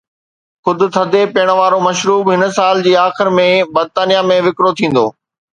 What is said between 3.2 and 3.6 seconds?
۾